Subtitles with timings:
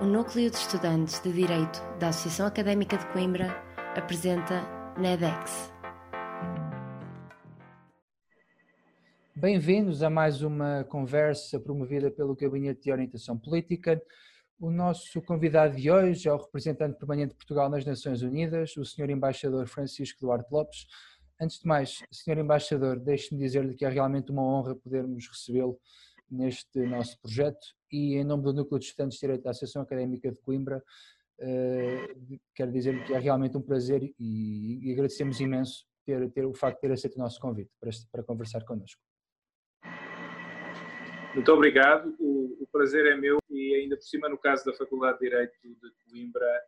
[0.00, 3.48] O Núcleo de Estudantes de Direito da Associação Académica de Coimbra
[3.96, 4.62] apresenta
[4.96, 5.72] NEDEX.
[9.34, 14.00] Bem-vindos a mais uma conversa promovida pelo Gabinete de Orientação Política.
[14.60, 18.84] O nosso convidado de hoje é o representante permanente de Portugal nas Nações Unidas, o
[18.84, 19.10] Sr.
[19.10, 20.86] Embaixador Francisco Duarte Lopes.
[21.40, 22.38] Antes de mais, Sr.
[22.38, 25.76] Embaixador, deixe-me dizer-lhe que é realmente uma honra podermos recebê-lo
[26.30, 30.30] neste nosso projeto e em nome do Núcleo de Estudantes de Direito da Associação Académica
[30.30, 30.82] de Coimbra,
[31.38, 36.54] uh, quero dizer que é realmente um prazer e, e agradecemos imenso ter, ter, o
[36.54, 39.00] facto de ter aceito o nosso convite para, para conversar connosco.
[41.34, 45.18] Muito obrigado, o, o, prazer é meu e ainda por cima no caso da Faculdade
[45.18, 46.62] de Direito de Coimbra,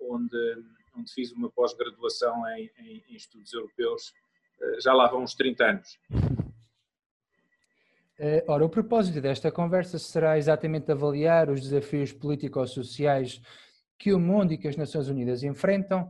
[0.00, 0.64] onde,
[0.96, 4.12] onde fiz uma pós-graduação em, em, em, estudos europeus,
[4.60, 5.98] eh, já lá vão uns 30 anos.
[8.24, 13.40] Eh, ora, o propósito desta conversa será exatamente avaliar os desafios político-sociais
[13.98, 16.08] que o mundo e que as Nações Unidas enfrentam,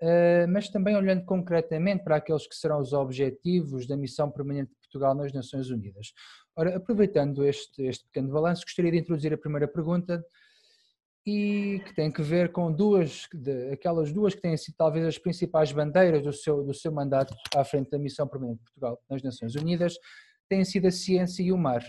[0.00, 4.76] eh, mas também olhando concretamente para aqueles que serão os objetivos da missão permanente de
[4.78, 6.12] Portugal nas Nações Unidas.
[6.56, 10.20] Ora, aproveitando este, este pequeno balanço, gostaria de introduzir a primeira pergunta
[11.24, 15.16] e que tem que ver com duas, de, aquelas duas que têm sido talvez as
[15.16, 19.22] principais bandeiras do seu, do seu mandato à frente da missão permanente de Portugal nas
[19.22, 19.96] Nações Unidas,
[20.48, 21.82] têm sido a ciência e o mar.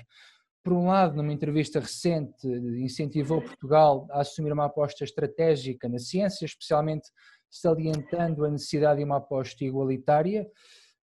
[0.64, 6.46] Por um lado, numa entrevista recente, incentivou Portugal a assumir uma aposta estratégica na ciência,
[6.46, 7.10] especialmente
[7.52, 10.48] salientando a necessidade de uma aposta igualitária,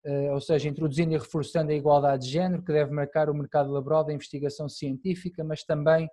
[0.02, 3.70] eh, ou seja, introduzindo e reforçando a igualdade de género, que deve marcar o mercado
[3.70, 6.08] laboral da investigação científica, mas também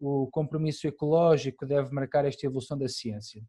[0.00, 3.42] o compromisso ecológico deve marcar esta evolução da ciência.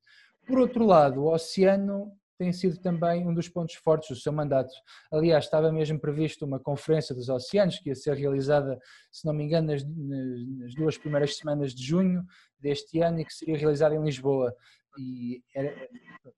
[0.48, 4.74] Por outro lado, o oceano tem sido também um dos pontos fortes do seu mandato.
[5.12, 8.80] Aliás, estava mesmo previsto uma conferência dos oceanos que ia ser realizada,
[9.12, 12.24] se não me engano, nas, nas duas primeiras semanas de junho
[12.60, 14.56] deste ano e que seria realizada em Lisboa.
[14.98, 15.90] E era,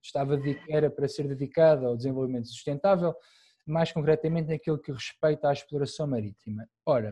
[0.01, 3.13] estava, era para ser dedicada ao desenvolvimento sustentável,
[3.65, 6.67] mais concretamente naquilo que respeita à exploração marítima.
[6.85, 7.11] Ora,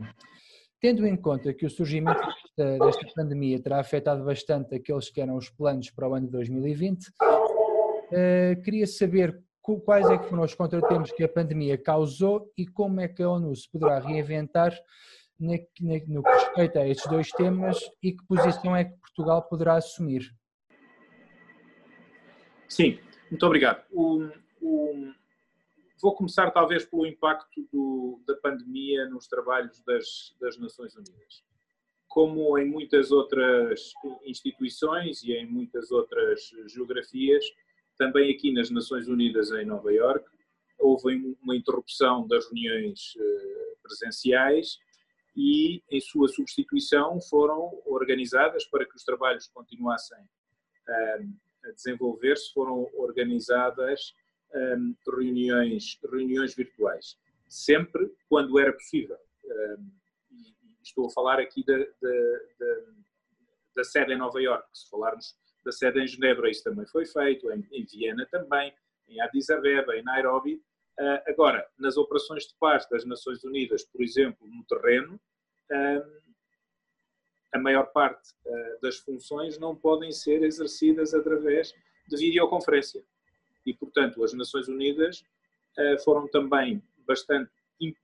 [0.80, 5.36] tendo em conta que o surgimento desta, desta pandemia terá afetado bastante aqueles que eram
[5.36, 7.43] os planos para o ano de 2020, Uh,
[8.64, 9.44] queria saber
[9.86, 13.30] quais é que foram os contratempos que a pandemia causou e como é que a
[13.30, 14.78] ONU se poderá reinventar
[15.40, 15.58] no
[16.24, 20.34] que respeita a estes dois temas e que posição é que Portugal poderá assumir.
[22.68, 23.84] Sim, muito obrigado.
[23.92, 24.30] O,
[24.62, 25.14] o,
[26.02, 31.44] vou começar talvez pelo impacto do, da pandemia nos trabalhos das, das Nações Unidas.
[32.08, 33.94] Como em muitas outras
[34.26, 37.44] instituições e em muitas outras geografias,
[37.98, 40.34] também aqui nas Nações Unidas em Nova Iorque
[40.84, 44.78] houve uma interrupção das reuniões eh, presenciais
[45.36, 50.18] e, em sua substituição, foram organizadas para que os trabalhos continuassem
[50.88, 51.20] eh,
[51.66, 54.14] a desenvolver-se, foram organizadas
[54.54, 54.76] eh,
[55.08, 57.18] reuniões, reuniões virtuais,
[57.48, 59.18] sempre quando era possível.
[60.82, 62.76] Estou a falar aqui da, da, da,
[63.78, 64.68] da sede em Nova Iorque.
[64.74, 68.74] Se falarmos da sede em Genebra, isso também foi feito, em, em Viena também,
[69.08, 70.56] em Addis Abeba, em Nairobi.
[71.00, 75.16] Uh, agora, nas operações de paz das Nações Unidas, por exemplo, no terreno,
[75.72, 76.24] uh,
[77.54, 81.74] a maior parte uh, das funções não podem ser exercidas através
[82.08, 83.04] de videoconferência.
[83.66, 85.24] E, portanto, as Nações Unidas
[86.04, 87.50] foram também bastante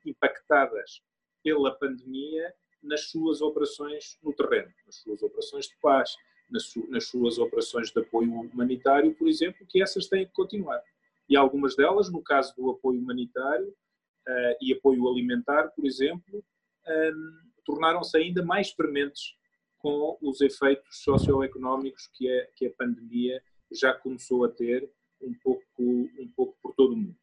[0.06, 1.04] impactadas
[1.44, 6.16] pela pandemia nas suas operações no terreno, nas suas operações de paz,
[6.50, 10.82] nas, suas operações de apoio humanitário, por exemplo, que essas têm que continuar.
[11.28, 16.44] E algumas delas, no caso do apoio humanitário uh, e apoio alimentar, por exemplo,
[16.88, 19.36] ehm, tornaram-se ainda mais prementes
[19.78, 24.90] com os efeitos socioeconómicos que a, que a pandemia já começou a ter
[25.22, 27.16] um pouco, um pouco por todo o mundo.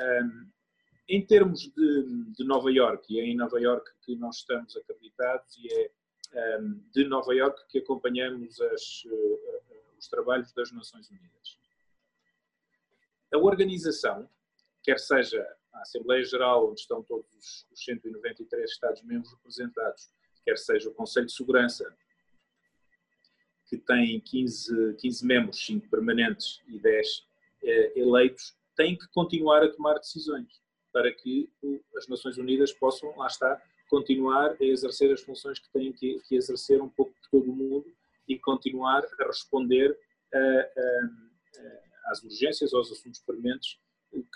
[0.00, 0.48] Um, ehm,
[1.08, 5.56] em termos de, de Nova Iorque, e é em Nova Iorque que nós estamos acreditados
[5.56, 5.90] e é
[6.92, 11.58] de Nova Iorque que acompanhamos as, eh, os trabalhos das Nações Unidas.
[13.32, 14.28] A organização,
[14.82, 20.10] quer seja a Assembleia Geral, onde estão todos os 193 Estados-membros representados,
[20.44, 21.94] quer seja o Conselho de Segurança,
[23.66, 27.26] que tem 15, 15 membros, 5 permanentes e 10
[27.62, 30.62] eh, eleitos, tem que continuar a tomar decisões
[30.92, 31.50] para que
[31.96, 36.36] as Nações Unidas possam, lá estar, continuar a exercer as funções que têm que, que
[36.36, 37.86] exercer um pouco por todo o mundo
[38.28, 39.98] e continuar a responder
[40.32, 43.78] a, a, às urgências, aos assuntos prementes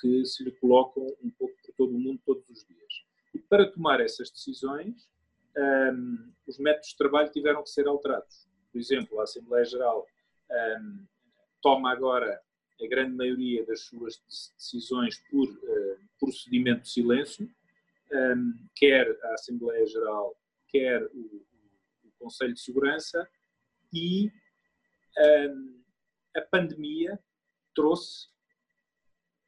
[0.01, 3.05] que se lhe colocam um pouco por todo o mundo todos os dias.
[3.35, 5.09] E para tomar essas decisões,
[5.57, 8.49] um, os métodos de trabalho tiveram que ser alterados.
[8.71, 10.07] por exemplo, a Assembleia Geral
[10.81, 11.07] um,
[11.61, 12.41] toma agora
[12.81, 14.21] a grande maioria das suas
[14.59, 17.49] decisões por uh, procedimento de silêncio,
[18.13, 20.37] um, quer a Assembleia Geral,
[20.69, 21.45] quer o,
[22.05, 23.29] o Conselho de Segurança,
[23.93, 24.31] e
[25.49, 25.83] um,
[26.37, 27.19] a pandemia
[27.75, 28.33] trouxe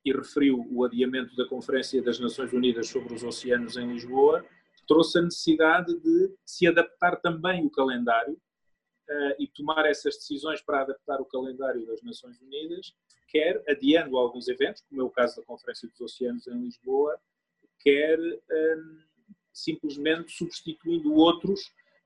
[0.04, 4.44] e referiu o adiamento da Conferência das Nações Unidas sobre os Oceanos em Lisboa,
[4.86, 10.82] trouxe a necessidade de se adaptar também o calendário uh, e tomar essas decisões para
[10.82, 12.94] adaptar o calendário das Nações Unidas,
[13.28, 17.18] quer adiando alguns eventos, como é o caso da Conferência dos Oceanos em Lisboa,
[17.80, 18.98] quer um,
[19.52, 21.60] simplesmente substituindo outros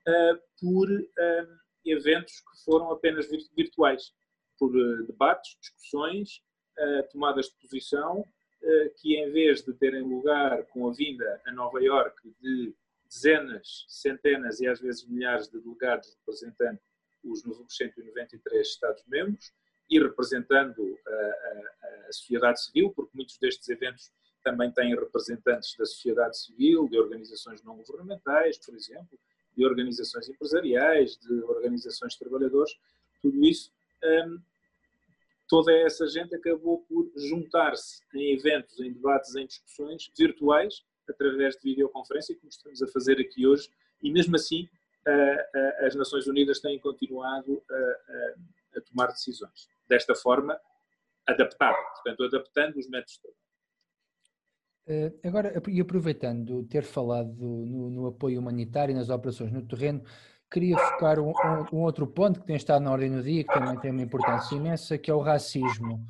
[0.06, 3.26] uh, por um, eventos que foram apenas
[3.56, 4.12] virtuais,
[4.58, 6.42] por uh, debates, discussões,
[7.10, 8.24] tomadas de posição,
[9.00, 12.72] que em vez de terem lugar com a vinda a Nova Iorque de
[13.04, 16.78] dezenas, centenas e às vezes milhares de delegados representando
[17.24, 19.52] os 193 Estados-membros
[19.90, 24.12] e representando a, a, a, sociedade civil, porque muitos destes eventos
[24.50, 29.18] também têm representantes da sociedade civil, de organizações não governamentais, por exemplo,
[29.56, 32.72] de organizações empresariais, de organizações de trabalhadores,
[33.20, 33.72] tudo isso,
[34.02, 34.40] um,
[35.48, 41.62] toda essa gente acabou por juntar-se em eventos, em debates, em discussões virtuais, através de
[41.62, 43.70] videoconferência, como estamos a fazer aqui hoje,
[44.02, 44.68] e mesmo assim
[45.80, 47.74] as Nações Unidas têm continuado a,
[48.76, 49.68] a, tomar decisões.
[49.88, 50.60] Desta forma,
[51.26, 53.38] adaptadas, portanto, adaptando os métodos de trabalho.
[54.90, 60.02] Eh, agora, e aproveitando ter falado no, no, apoio humanitário e nas operações no terreno,
[60.50, 61.31] queria focar um,
[61.70, 64.55] um, outro ponto que tem estado na ordem do dia, que também tem uma importância
[64.55, 66.06] imensa, que é o racismo.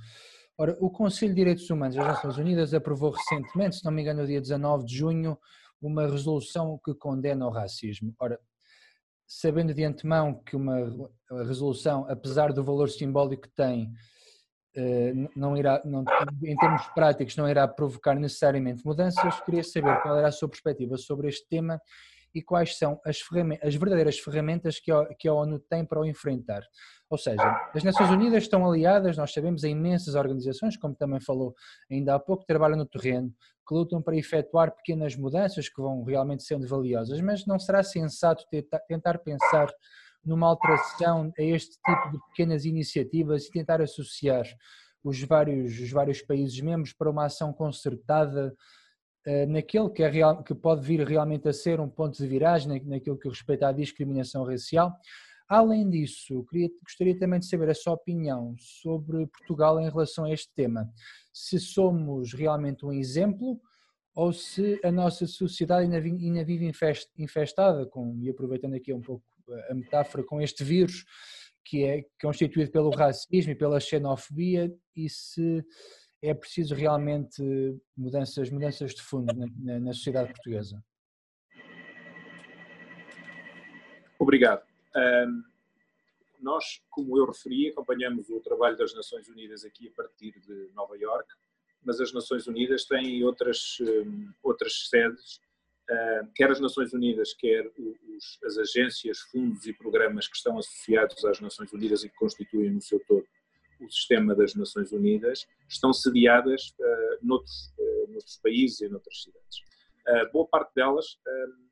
[0.56, 4.20] Ora, o Conselho de Direitos Humanos das Nações Unidas aprovou recentemente, se não me engano,
[4.20, 5.36] no dia 19 de junho,
[5.82, 8.14] uma resolução que condena o racismo.
[8.20, 8.38] Ora,
[9.26, 10.76] sabendo de antemão que uma
[11.46, 13.92] resolução, apesar do valor simbólico que tem,
[15.34, 16.04] não irá, não,
[16.42, 20.96] em termos práticos, não irá provocar necessariamente mudanças, queria saber qual era a sua perspectiva
[20.96, 21.80] sobre este tema
[22.34, 23.20] e quais são as,
[23.62, 26.62] as verdadeiras ferramentas que a, que a ONU tem para o enfrentar.
[27.10, 27.42] Ou seja,
[27.74, 31.54] as Nações Unidas estão aliadas, nós sabemos, a imensas organizações, como também falou
[31.90, 33.32] ainda há pouco, que trabalham no terreno,
[33.66, 38.44] que lutam para efetuar pequenas mudanças que vão realmente sendo valiosas, mas não será sensato
[38.86, 39.72] tentar pensar
[40.24, 44.44] numa alteração a este tipo de pequenas iniciativas e tentar associar
[45.02, 48.54] os vários, os vários países membros para uma ação concertada
[49.26, 52.82] uh, naquele que, é real, que pode vir realmente a ser um ponto de viragem
[52.84, 54.92] naquilo que respeita à discriminação racial.
[55.48, 60.32] Além disso, queria, gostaria também de saber a sua opinião sobre Portugal em relação a
[60.32, 60.92] este tema
[61.38, 63.60] se somos realmente um exemplo
[64.12, 66.70] ou se a nossa sociedade ainda vive
[67.16, 69.24] infestada, com, e aproveitando aqui um pouco
[69.68, 71.04] a metáfora, com este vírus
[71.64, 75.62] que é constituído pelo racismo e pela xenofobia e se
[76.22, 77.42] é preciso realmente
[77.96, 80.82] mudanças, mudanças de fundo na, na sociedade portuguesa.
[84.18, 84.62] Obrigado.
[84.96, 85.42] Um
[86.40, 90.96] nós, como eu referi, acompanhamos o trabalho das Nações Unidas aqui a partir de Nova
[90.96, 91.28] York,
[91.84, 95.40] mas as Nações Unidas têm outras, um, outras sedes,
[96.34, 101.40] quer as Nações Unidas, quer os, as agências, fundos e programas que estão associados às
[101.40, 103.26] Nações Unidas e que constituem no seu todo
[103.80, 109.58] o sistema das Nações Unidas, estão sediadas uh, noutros, uh, noutros países e noutras cidades.
[110.06, 111.68] Uh, boa parte delas uh,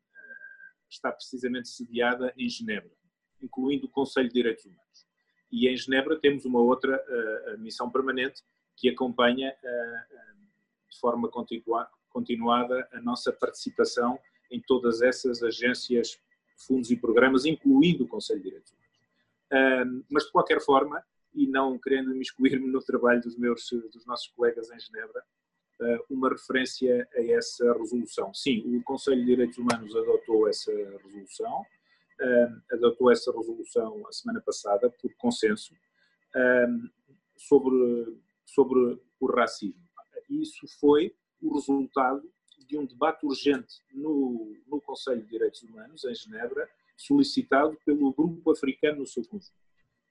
[0.89, 2.95] está precisamente sediada em Genebra
[3.43, 5.07] incluindo o Conselho de Direitos Humanos.
[5.53, 6.99] E em Genebra temos uma outra
[7.59, 8.43] missão permanente
[8.75, 9.55] que acompanha
[10.91, 11.87] de forma continua,
[12.17, 14.19] continuada a nossa participação
[14.51, 16.19] em todas essas agências,
[16.57, 20.07] fundos e programas, incluindo o Conselho de Direitos Humanos.
[20.11, 21.05] Mas, de qualquer forma,
[21.35, 25.23] e não querendo me excluir-me no trabalho dos, meus, dos nossos colegas em Genebra,
[26.09, 28.33] uma referência a essa resolução.
[28.33, 31.67] Sim, o Conselho de Direitos Humanos adotou essa resolução,
[32.73, 35.75] adotou essa resolução a semana passada, por consenso,
[37.37, 39.85] sobre, sobre o racismo.
[40.31, 42.29] Isso foi o resultado
[42.67, 48.51] de um debate urgente no, no Conselho de Direitos Humanos, em Genebra, solicitado pelo Grupo
[48.51, 49.53] Africano no seu conjunto.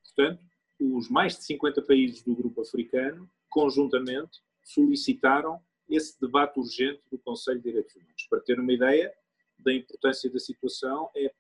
[0.04, 0.42] Portanto,
[0.80, 7.58] os mais de 50 países do Grupo Africano, conjuntamente, solicitaram esse debate urgente do Conselho
[7.58, 8.28] de Direitos Humanos.
[8.30, 9.14] Para ter uma ideia,
[9.58, 11.32] da importância da situação, é,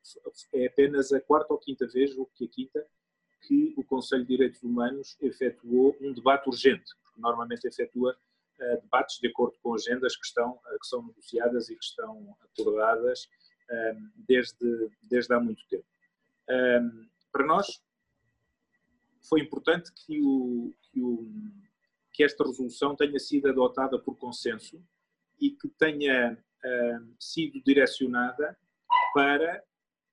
[0.53, 2.87] é apenas a quarta ou quinta vez, ou que a quinta,
[3.41, 8.17] que o Conselho de Direitos Humanos efetuou um debate urgente, porque normalmente efetua
[8.57, 13.27] debates de acordo com agendas que, estão, uh, que são negociadas e que estão acordadas
[13.69, 15.85] ehm, desde, desde há muito tempo.
[16.49, 17.81] Ehm, para nós
[19.27, 21.27] foi importante que, o, que, o,
[22.13, 24.81] que, esta resolução tenha sido adotada por consenso
[25.39, 28.57] e que tenha uh, sido direcionada
[29.13, 29.63] para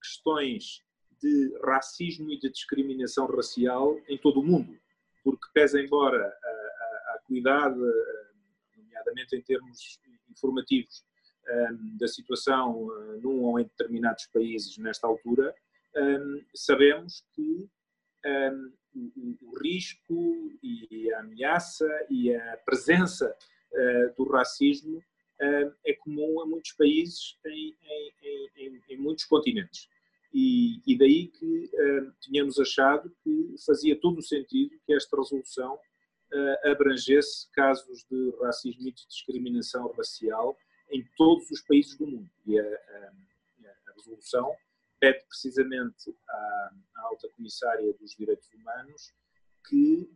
[0.00, 0.82] questões
[1.20, 4.76] de racismo e de discriminação racial em todo o mundo,
[5.22, 7.80] porque pese embora a, a, a cuidado,
[9.02, 9.98] nomeadamente em termos
[10.30, 11.04] informativos,
[11.98, 15.54] da situação uh, num ou em determinados países nesta altura,
[16.54, 17.68] sabemos que
[18.94, 23.36] o, risco e a ameaça e a presença
[23.72, 25.02] uh, do racismo
[25.84, 29.88] é comum a muitos países em, em, em, em muitos continentes.
[30.32, 31.68] E, e daí que
[32.20, 35.78] tínhamos achado que fazia todo o sentido que esta resolução
[36.64, 40.56] abrangesse casos de racismo e de discriminação racial
[40.90, 42.30] em todos os países do mundo.
[42.46, 43.12] E a, a,
[43.88, 44.54] a resolução
[45.00, 49.12] pede precisamente à, à, alta comissária dos direitos humanos
[49.68, 50.08] que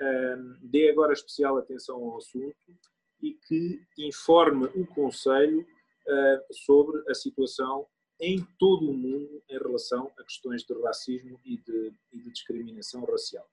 [0.00, 2.76] um, dê agora especial atenção ao assunto
[3.22, 7.86] e que informe o Conselho uh, sobre a situação
[8.20, 13.04] em todo o mundo em relação a questões de racismo e de, e de discriminação
[13.04, 13.48] racial.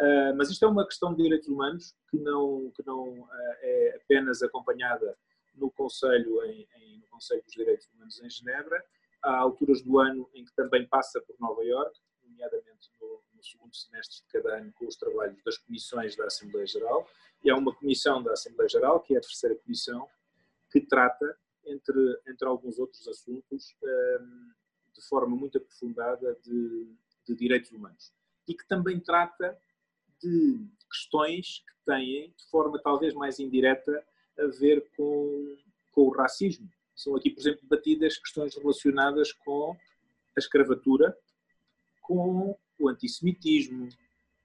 [0.00, 3.28] Uh, mas isto é uma questão de direitos humanos que não, que não uh,
[3.60, 5.14] é apenas acompanhada
[5.54, 8.82] no Conselho, em, em, no Conselho dos Direitos Humanos em Genebra,
[9.22, 13.76] há alturas do ano em que também passa por Nova Iorque, nomeadamente no, no segundo
[13.76, 17.06] semestre de cada ano, com os trabalhos das comissões da Assembleia Geral,
[17.44, 20.08] e há uma comissão da Assembleia Geral, que é a terceira comissão,
[20.70, 24.50] que trata, entre, entre alguns outros assuntos, um,
[24.94, 28.12] de forma muito aprofundada de, de direitos humanos.
[28.48, 29.58] E que também trata
[30.22, 30.58] de
[30.90, 34.04] questões que têm, de forma talvez mais indireta,
[34.38, 35.56] a ver com,
[35.92, 36.68] com o racismo.
[36.94, 39.76] São aqui, por exemplo, debatidas questões relacionadas com
[40.36, 41.16] a escravatura,
[42.02, 43.88] com o antissemitismo,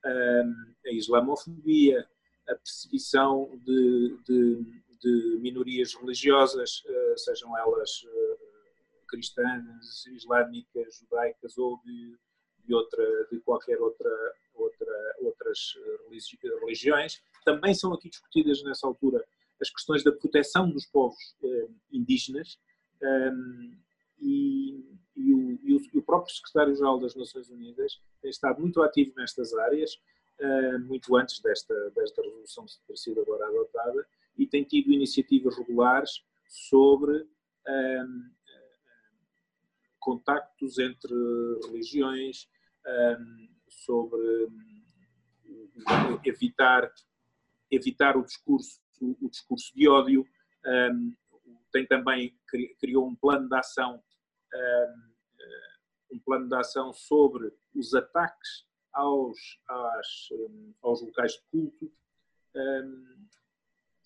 [0.04, 2.06] a islamofobia,
[2.48, 8.36] a perseguição de, de, de minorias religiosas, eh, sejam elas eh,
[9.08, 12.16] cristãs, islâmicas, judaicas ou de,
[12.64, 14.08] de, outra, de qualquer outra,
[14.56, 15.76] outra, outras
[16.60, 19.24] religiões, também são aqui discutidas nessa altura
[19.60, 22.58] as questões da proteção dos povos eh, indígenas.
[23.02, 23.76] Um,
[24.20, 29.52] e, e, o, e, o, próprio secretário-geral das Nações Unidas tem estado muito ativo nestas
[29.54, 29.94] áreas,
[30.40, 34.06] uh, muito antes desta, desta resolução ter sido agora adotada,
[34.38, 37.26] e tem tido iniciativas regulares sobre
[37.68, 38.30] um,
[39.98, 41.14] contactos entre
[41.66, 42.48] religiões,
[42.86, 44.48] um, sobre
[46.24, 46.90] evitar,
[47.70, 50.26] evitar o discurso o, discurso de ódio,
[50.64, 51.14] um,
[51.72, 52.34] tem também,
[52.80, 54.02] criou um plano de ação,
[56.10, 59.38] um, um plano de ação sobre os ataques aos,
[60.82, 61.92] aos locais de culto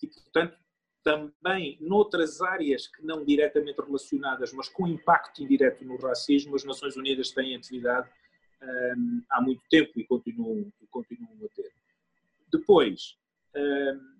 [0.01, 0.57] e, portanto,
[1.03, 6.95] também noutras áreas que não diretamente relacionadas, mas com impacto indireto no racismo, as Nações
[6.97, 8.09] Unidas têm atividade
[8.61, 11.71] um, há muito tempo e continuam, e continuam a ter.
[12.51, 13.17] Depois,
[13.55, 14.11] um,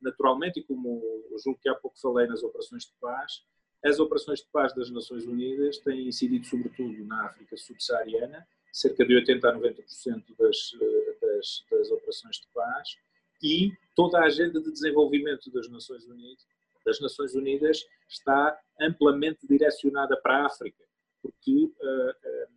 [0.00, 1.02] naturalmente, e como
[1.42, 3.42] julgo que há pouco falei nas operações de paz,
[3.84, 9.14] as operações de paz das Nações Unidas têm incidido sobretudo na África subsaariana, cerca de
[9.14, 10.72] 80 a 90% das,
[11.20, 12.96] das, das, operações de paz,
[13.42, 16.46] e toda a agenda de desenvolvimento das Nações Unidas,
[16.84, 20.84] das Nações Unidas está amplamente direcionada para a África,
[21.22, 22.48] porque uh,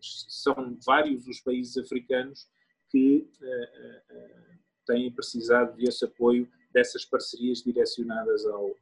[0.00, 2.48] são vários os países africanos
[2.90, 8.74] que uh, têm precisado desse apoio, dessas parcerias direcionadas ao,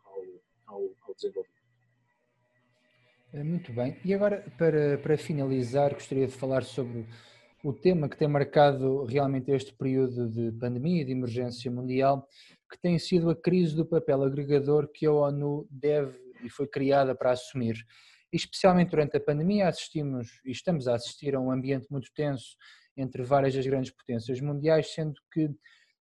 [0.67, 1.57] ao, ao, desenvolvimento.
[3.33, 3.99] Muito bem.
[4.05, 7.07] E agora, para, para finalizar, gostaria de falar sobre
[7.63, 12.27] o tema que tem marcado realmente este período de pandemia e de emergência mundial,
[12.71, 17.15] que tem sido a crise do papel agregador que a ONU deve e foi criada
[17.15, 17.77] para assumir.
[18.33, 22.57] Especialmente durante a pandemia assistimos e estamos a assistir a um ambiente muito tenso
[22.97, 25.51] entre várias das grandes potências mundiais, sendo que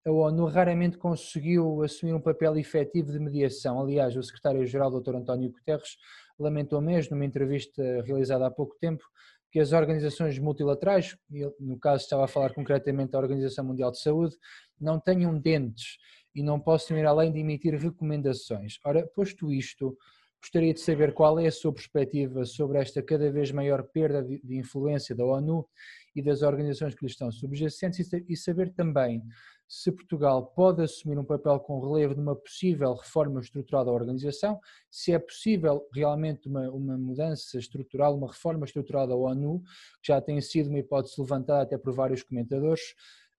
[0.05, 3.79] a ONU raramente conseguiu assumir um papel efetivo de mediação.
[3.79, 5.15] Aliás, o secretário-geral, Dr.
[5.15, 5.97] António Guterres,
[6.37, 9.03] lamentou mesmo, numa entrevista realizada há pouco tempo,
[9.51, 11.17] que as organizações multilaterais,
[11.59, 14.35] no caso estava a falar concretamente da Organização Mundial de Saúde,
[14.79, 15.97] não tenham dentes
[16.33, 18.79] e não possam ir além de emitir recomendações.
[18.85, 19.97] Ora, posto isto,
[20.41, 24.57] Gostaria de saber qual é a sua perspectiva sobre esta cada vez maior perda de
[24.57, 25.67] influência da ONU
[26.15, 29.21] e das organizações que lhe estão subjacentes e saber também
[29.69, 35.11] se Portugal pode assumir um papel com relevo numa possível reforma estrutural da organização, se
[35.11, 39.61] é possível realmente uma, uma mudança estrutural, uma reforma estrutural da ONU,
[40.01, 42.81] que já tem sido uma hipótese levantada até por vários comentadores,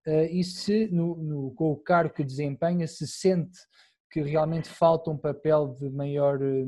[0.06, 3.58] eh, e se no, no, com o cargo que desempenha se sente
[4.10, 6.64] que realmente falta um papel de maior, eh,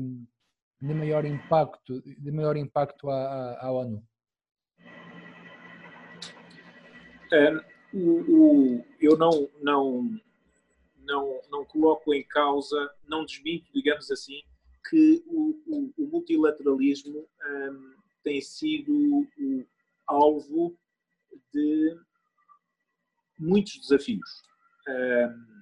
[0.81, 4.03] de maior impacto, de maior impacto à, à, à ONU.
[7.93, 10.19] o, o, eu não, não,
[10.97, 14.41] não, não coloco em causa, não desminto, digamos assim,
[14.89, 19.27] que o, o, o multilateralismo um, tem sido
[20.07, 20.77] alvo
[21.53, 21.97] de
[23.37, 24.43] muitos desafios.
[24.87, 25.52] Um,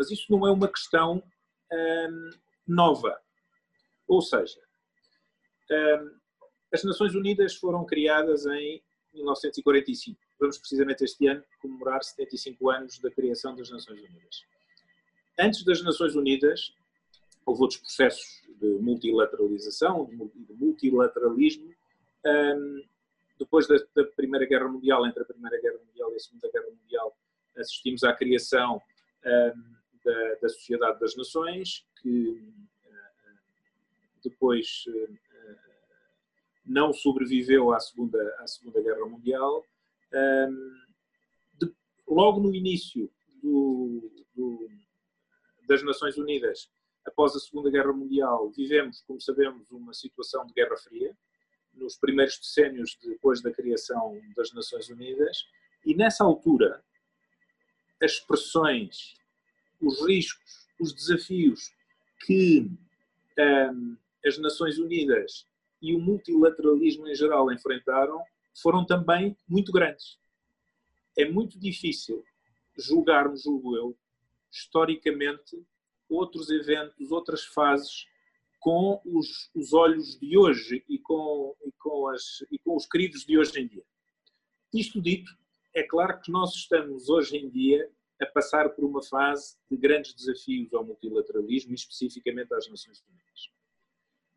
[0.00, 1.22] mas isso não é uma questão
[1.70, 2.30] um,
[2.66, 3.20] nova.
[4.08, 4.58] Ou seja,
[6.72, 13.10] as Nações Unidas foram criadas em 1945 vamos precisamente este ano comemorar 75 anos da
[13.10, 14.42] criação das Nações Unidas.
[15.38, 16.74] Antes das Nações Unidas,
[17.44, 21.72] houve outros processos de multilateralização, de multilateralismo.
[22.24, 22.82] Um,
[23.38, 26.70] depois da, da, Primeira Guerra Mundial, entre a Primeira Guerra Mundial e a Segunda Guerra
[26.70, 27.16] Mundial,
[27.56, 28.80] assistimos à criação
[29.24, 33.38] um, da, da, Sociedade das Nações, que uh,
[34.22, 35.18] depois uh,
[36.64, 39.64] não sobreviveu à Segunda, à Segunda Guerra Mundial
[41.54, 41.72] de,
[42.06, 43.10] logo no início
[43.42, 44.68] do, do,
[45.66, 46.68] das Nações Unidas,
[47.04, 51.16] após a Segunda Guerra Mundial, vivemos, como sabemos, uma situação de Guerra Fria,
[51.74, 55.46] nos primeiros decénios depois da criação das Nações Unidas,
[55.84, 56.84] e nessa altura,
[58.02, 59.14] as pressões,
[59.80, 61.72] os riscos, os desafios
[62.24, 62.70] que
[63.38, 65.46] um, as Nações Unidas
[65.80, 68.22] e o multilateralismo em geral enfrentaram
[68.62, 70.18] foram também muito grandes.
[71.16, 72.24] É muito difícil
[72.76, 73.96] julgarmos, julgo eu,
[74.50, 75.62] historicamente,
[76.08, 78.06] outros eventos, outras fases
[78.58, 83.24] com os, os olhos de hoje e com, e, com as, e com os queridos
[83.24, 83.84] de hoje em dia.
[84.72, 85.34] Isto dito,
[85.74, 90.14] é claro que nós estamos hoje em dia a passar por uma fase de grandes
[90.14, 93.50] desafios ao multilateralismo e especificamente às Nações Unidas.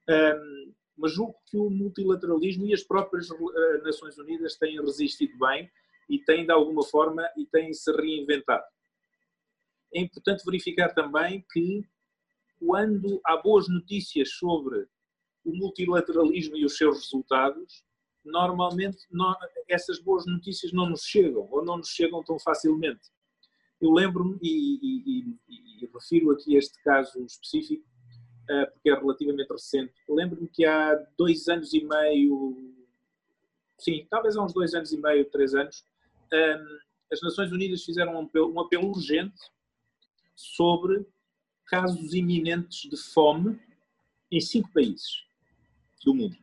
[0.10, 5.70] Um, mas julgo que o multilateralismo e as próprias eh, Nações Unidas têm resistido bem
[6.08, 8.64] e têm, de alguma forma, e têm se reinventado.
[9.94, 11.84] É importante verificar também que,
[12.60, 14.88] quando há boas notícias sobre
[15.44, 17.84] o multilateralismo e os seus resultados,
[18.24, 19.36] normalmente não,
[19.68, 23.12] essas boas notícias não nos chegam, ou não nos chegam tão facilmente.
[23.84, 27.84] Eu lembro-me, e, e, e, e refiro aqui este caso específico,
[28.50, 29.94] eh, porque é relativamente recente.
[30.08, 32.74] Lembro-me que há dois anos e meio,
[33.78, 35.84] sim, talvez há uns dois anos e meio, três anos,
[36.32, 36.66] ehm,
[37.12, 39.52] as Nações Unidas fizeram um apelo, um apelo urgente
[40.34, 41.06] sobre
[41.66, 43.60] casos iminentes de fome
[44.32, 45.26] em cinco países
[46.06, 46.38] do mundo.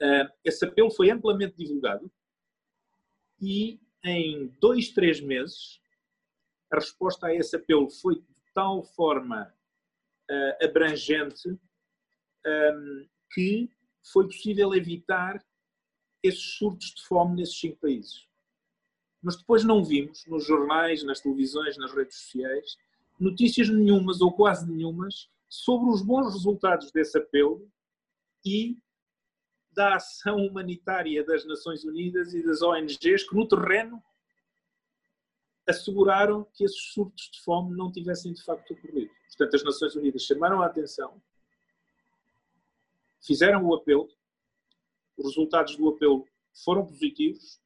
[0.00, 2.08] Eh, esse apelo foi amplamente divulgado
[3.42, 5.80] e em dois, três meses
[6.70, 9.52] a resposta a esse apelo foi de tal forma
[10.30, 11.58] uh, abrangente um,
[12.46, 13.70] ehm, que
[14.12, 15.44] foi possível evitar
[16.22, 18.26] esses surtos de fome nesses cinco países.
[19.22, 22.76] Mas depois não vimos nos jornais, nas televisões, nas redes sociais,
[23.18, 27.68] notícias nenhumas ou quase nenhumas sobre os bons resultados desse apelo
[28.44, 28.78] e
[29.72, 34.02] da ação humanitária das Nações Unidas e das ONGs que no terreno
[35.68, 39.10] asseguraram que esses surtos de fome não tivessem de facto ocorrido.
[39.28, 41.20] Portanto, as Nações Unidas chamaram a atenção,
[43.20, 44.08] fizeram o apelo,
[45.16, 46.26] os resultados do apelo
[46.64, 47.60] foram positivos,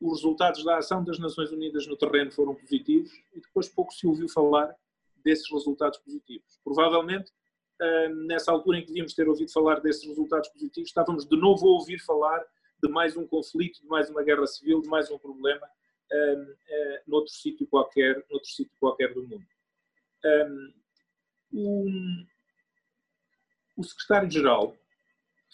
[0.00, 4.06] os resultados da ação das Nações Unidas no terreno foram positivos e depois pouco se
[4.06, 4.76] ouviu falar
[5.24, 6.60] desses resultados positivos.
[6.62, 7.32] Provavelmente,
[7.80, 11.66] hum, nessa altura em que devíamos ter ouvido falar desses resultados positivos, estávamos de novo
[11.66, 12.44] a ouvir falar
[12.82, 15.66] de mais um conflito, de mais uma guerra civil, de mais um problema
[16.12, 19.46] um, uh, noutro sítio qualquer, noutro sítio qualquer do mundo.
[21.52, 22.26] Um,
[23.76, 24.76] o, secretário-geral,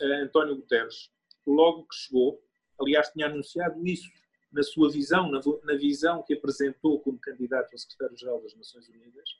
[0.00, 1.10] uh, António Guterres,
[1.46, 2.42] logo que chegou,
[2.80, 4.10] aliás, tinha anunciado isso
[4.52, 9.36] na sua visão, na, na visão que apresentou como candidato a secretário-geral das Nações Unidas,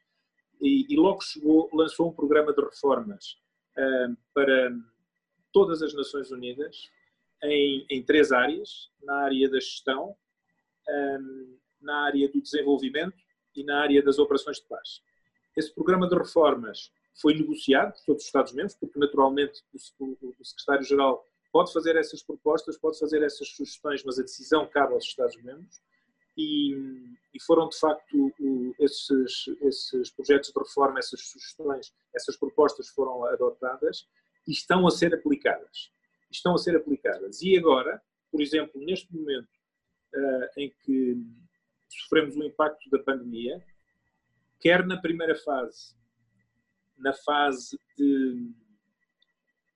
[0.60, 3.38] e, e, logo chegou, lançou um programa de reformas
[3.76, 4.70] uh, para
[5.52, 6.90] todas as Nações Unidas
[7.42, 10.14] em, em três áreas: na área da gestão,
[11.80, 13.16] na área do desenvolvimento
[13.56, 15.02] e na área das operações de paz.
[15.56, 21.72] Esse programa de reformas foi negociado por todos os Estados-membros, porque naturalmente o secretário-geral pode
[21.72, 25.80] fazer essas propostas, pode fazer essas sugestões, mas a decisão cabe aos Estados-membros.
[26.36, 26.72] E,
[27.34, 28.32] e, foram de facto
[28.78, 34.06] esses, esses projetos de reforma, essas sugestões, essas propostas foram adotadas
[34.46, 35.90] e estão a ser aplicadas.
[36.30, 37.42] Estão a ser aplicadas.
[37.42, 38.00] E agora,
[38.30, 39.48] por exemplo, neste momento
[40.56, 41.16] em que
[41.88, 43.64] sofremos o impacto da pandemia,
[44.60, 45.94] quer na primeira fase,
[46.96, 48.52] na fase de,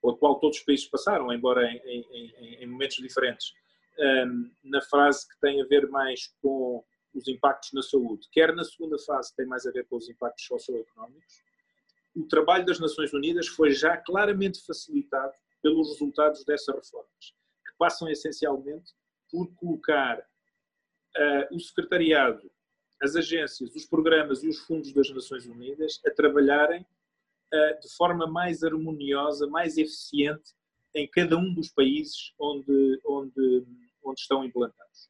[0.01, 3.53] pela qual todos os países passaram, embora em, em, em momentos diferentes,
[3.99, 8.65] um, na fase que tem a ver mais com os impactos na saúde, quer na
[8.65, 11.43] segunda fase que tem mais a ver com os impactos socioeconómicos,
[12.15, 17.35] o trabalho das Nações Unidas foi já claramente facilitado pelos resultados dessas reformas,
[17.67, 18.93] que passam essencialmente
[19.35, 22.49] por colocar uh, o secretariado,
[23.03, 28.29] as agências, os programas e os fundos das Nações Unidas a trabalharem uh, de forma
[28.29, 30.53] mais harmoniosa, mais eficiente
[30.95, 33.67] em cada um dos países onde, onde,
[34.05, 35.09] onde estão implantados.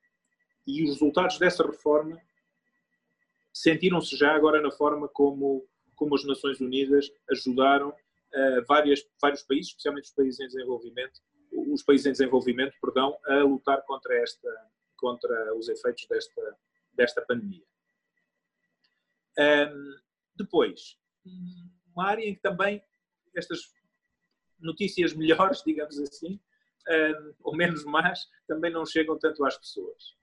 [0.66, 2.18] E os resultados dessa reforma
[3.52, 9.66] sentiram-se já agora na forma como, como as Nações Unidas ajudaram uh, várias, vários países,
[9.66, 11.20] especialmente os países em desenvolvimento,
[11.72, 14.48] os países em desenvolvimento, perdão, a lutar contra esta,
[14.96, 16.57] contra os efeitos desta,
[16.92, 17.64] desta pandemia.
[19.38, 19.96] Um,
[20.37, 20.98] depois,
[21.94, 22.83] uma área em que também
[23.35, 23.72] estas
[24.59, 26.40] notícias melhores, digamos assim,
[26.88, 30.14] um, ou menos más, também não chegam tanto às pessoas.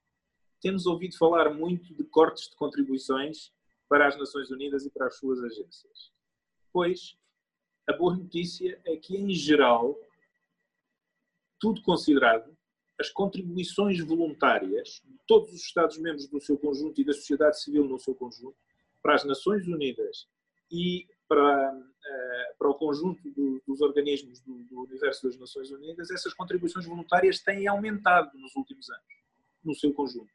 [0.62, 3.51] Temos ouvido falar muito de cortes de contribuições
[3.89, 6.12] para as Nações Unidas e para as suas agências.
[6.71, 7.17] Pois,
[7.88, 9.97] a boa notícia é que, em geral,
[11.62, 12.58] tudo considerado,
[13.00, 18.00] as contribuições voluntárias de todos os Estados-membros do seu conjunto e da sociedade civil no
[18.00, 18.58] seu conjunto
[19.02, 20.28] para as Nações Unidas
[20.71, 26.12] e para, uh, para o conjunto do, dos organismos do, do, universo das Nações Unidas,
[26.12, 29.06] essas contribuições voluntárias têm aumentado nos últimos anos,
[29.63, 30.30] no seu conjunto.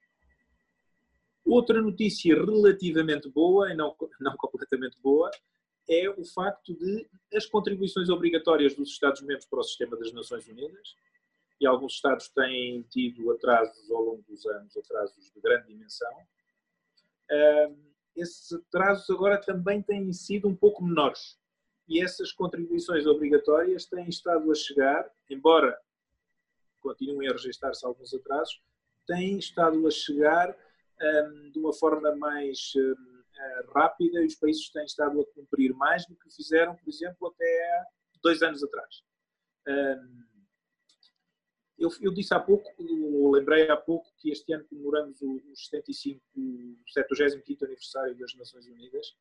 [1.45, 5.31] Outra notícia relativamente boa, e não, não completamente boa,
[5.89, 10.97] é o facto de as contribuições obrigatórias dos Estados-membros para o sistema das Nações Unidas
[11.61, 16.13] e alguns Estados têm tido atrasos ao longo dos anos, atrasos de grande dimensão.
[18.15, 21.39] Esses atrasos agora também têm sido um pouco menores
[21.89, 25.79] e essas contribuições obrigatórias têm estado a chegar, embora
[26.81, 28.61] continuem a registrar-se alguns atrasos,
[29.07, 30.57] têm estado a chegar
[31.53, 32.73] de uma forma mais
[33.75, 37.85] rápida e os países têm estado a cumprir mais do que fizeram, por exemplo, até
[38.23, 39.03] dois anos atrás.
[41.79, 42.73] Eu, eu, disse há pouco,
[43.31, 48.67] lembrei há pouco que este ano comemoramos o, o 75, o 75 aniversário das Nações
[48.67, 49.15] Unidas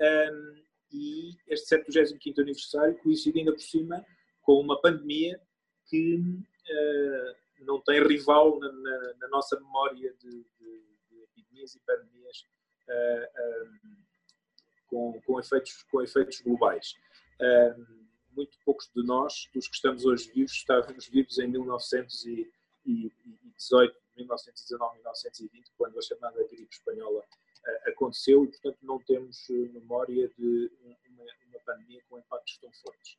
[0.00, 4.06] um, e este 75 aniversário coincide ainda por cima
[4.42, 5.40] com uma pandemia
[5.86, 11.80] que uh, não tem rival na, na, na nossa memória de, de, de, epidemias e
[11.80, 12.46] pandemias
[12.88, 13.96] uh, um,
[14.86, 16.94] com, com, efeitos, com efeitos globais.
[17.40, 17.95] Um,
[18.76, 25.98] poucos de nós, dos que estamos hoje vivos, estávamos vivos em 1918, 1919, 1920, quando
[25.98, 30.70] a chamada gripe espanhola uh, aconteceu e, portanto, não temos uh, memória de
[31.08, 33.16] uma, uma pandemia com impactos tão fortes.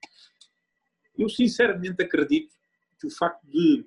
[1.18, 2.54] Eu, sinceramente, acredito
[3.00, 3.84] que o facto de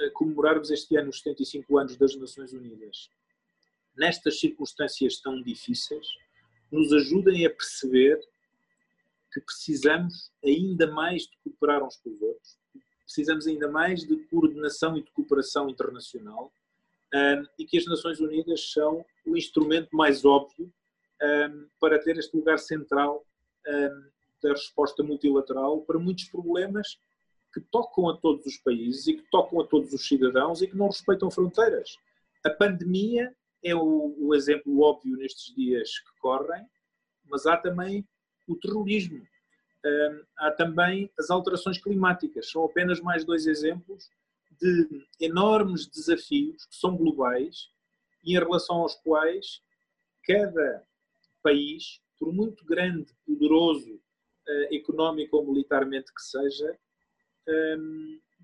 [0.00, 3.10] uh, comemorarmos este ano os 75 anos das Nações Unidas,
[3.96, 6.06] nestas circunstâncias tão difíceis,
[6.70, 8.20] nos ajudem a perceber
[9.32, 12.58] que precisamos ainda mais de cooperar uns com os outros,
[13.04, 16.52] precisamos ainda mais de coordenação e de cooperação internacional
[17.14, 20.72] um, e que as Nações Unidas são o instrumento mais óbvio
[21.22, 23.24] um, para ter este lugar central
[23.66, 24.04] um,
[24.42, 26.98] da resposta multilateral para muitos problemas
[27.52, 30.76] que tocam a todos os países e que tocam a todos os cidadãos e que
[30.76, 31.96] não respeitam fronteiras.
[32.44, 36.64] A pandemia é o, o exemplo óbvio nestes dias que correm,
[37.24, 38.06] mas há também
[38.48, 39.26] o terrorismo.
[40.38, 42.50] há também as alterações climáticas.
[42.50, 44.10] São apenas mais dois exemplos
[44.60, 47.68] de enormes desafios que são globais
[48.24, 49.62] e em relação aos quais
[50.24, 50.84] cada
[51.42, 54.00] país, por muito grande, poderoso,
[54.48, 56.76] eh, económico ou militarmente que seja,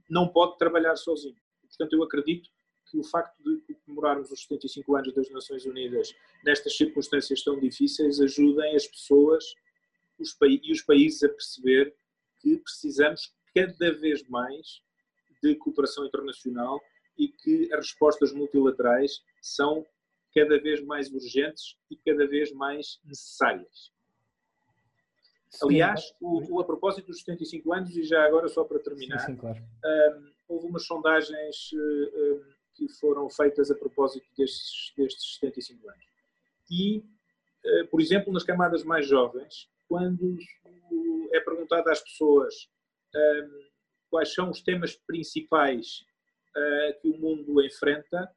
[0.09, 1.37] não pode trabalhar sozinho.
[1.69, 2.51] Portanto, eu acredito
[2.91, 6.15] que o facto de comemorarmos os 75 anos das Nações Unidas
[6.45, 9.45] nestas circunstâncias tão difíceis ajudem as pessoas
[10.19, 11.95] os, e os países a perceber
[12.41, 14.83] que precisamos cada vez mais
[15.43, 16.81] de cooperação internacional
[17.17, 19.87] e que as respostas multilaterais são
[20.35, 23.93] cada vez mais urgentes e cada vez mais necessárias.
[25.63, 29.33] Aliás, o, o, a propósito dos 75 anos, e já agora só para terminar, sim,
[29.33, 29.63] sim, claro.
[29.85, 32.43] um, houve umas sondagens um,
[32.75, 36.05] que foram feitas a propósito destes, destes 75 anos.
[36.69, 36.99] E,
[37.65, 40.37] uh, por exemplo, nas camadas mais jovens, quando
[41.33, 42.55] é perguntado às pessoas
[43.15, 43.69] um,
[44.11, 46.05] quais são os temas principais
[46.57, 48.31] uh, que o mundo enfrenta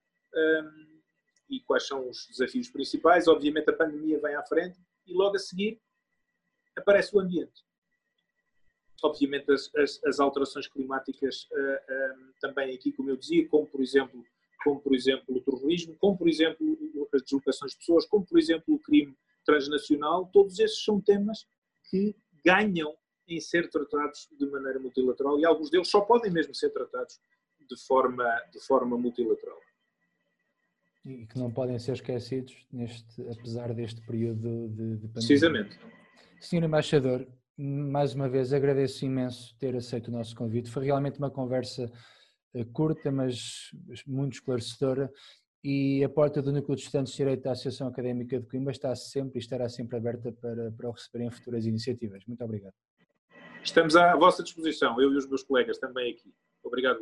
[1.49, 5.39] e quais são os desafios principais, obviamente a pandemia vem à frente e logo a
[5.39, 5.81] seguir
[6.77, 7.63] aparece o ambiente.
[9.03, 13.81] Obviamente as, as, as alterações climáticas uh, uh, também aqui, como eu dizia, como por
[13.81, 14.23] exemplo
[14.63, 16.77] como por exemplo o terrorismo, como por exemplo
[17.13, 19.15] as deslocações de pessoas, como por exemplo o crime
[19.47, 21.47] transnacional, todos esses são temas
[21.89, 22.13] que
[22.45, 22.93] ganham
[23.27, 27.19] em ser tratados de maneira multilateral e alguns deles só podem mesmo ser tratados
[27.69, 29.59] de forma, de forma multilateral.
[31.05, 35.11] E que não podem ser esquecidos neste, apesar deste período de, de pandemia.
[35.13, 35.79] Precisamente.
[36.39, 40.69] Senhor Embaixador, mais uma vez agradeço imenso ter aceito o nosso convite.
[40.69, 41.89] Foi realmente uma conversa
[42.53, 43.71] eh, curta, mas
[44.05, 45.11] muito esclarecedora.
[45.63, 48.95] E a porta do Núcleo de Estudantes de Direito da Associação Académica de Coimbra está
[48.95, 52.23] sempre e estará sempre aberta para, para receberem futuras iniciativas.
[52.25, 52.73] Muito obrigado.
[53.63, 56.33] Estamos à vossa disposição, eu e os meus colegas também aqui.
[56.63, 56.99] Obrigado.